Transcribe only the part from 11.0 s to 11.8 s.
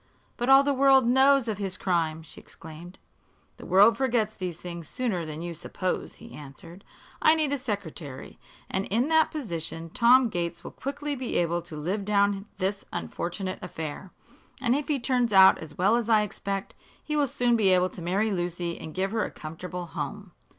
be able to